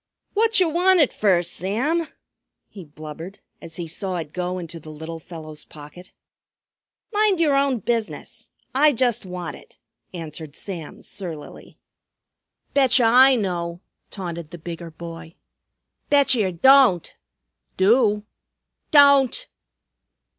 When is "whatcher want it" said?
0.33-1.13